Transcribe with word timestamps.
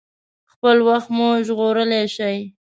خپل 0.53 0.77
وخت 0.87 1.07
مو 1.15 1.27
ژغورلی 1.45 2.03
شئ. 2.15 2.37